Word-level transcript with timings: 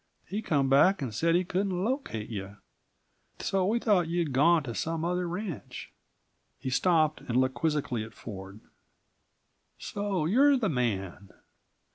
He 0.25 0.41
come 0.41 0.67
back 0.67 0.99
and 1.03 1.13
said 1.13 1.35
he 1.35 1.43
couldn't 1.45 1.83
locate 1.85 2.27
you. 2.29 2.57
So 3.37 3.67
we 3.67 3.77
thought 3.77 4.07
you'd 4.07 4.33
gone 4.33 4.63
to 4.63 4.73
some 4.73 5.05
other 5.05 5.27
ranch." 5.27 5.91
He 6.57 6.71
stopped 6.71 7.21
and 7.21 7.37
looked 7.37 7.53
quizzically 7.53 8.03
at 8.03 8.15
Ford. 8.15 8.61
"So 9.77 10.25
you're 10.25 10.57
the 10.57 10.69
man! 10.69 11.29